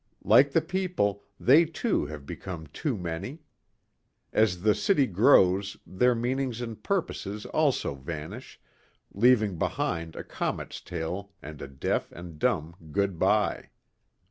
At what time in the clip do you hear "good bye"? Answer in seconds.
12.91-13.69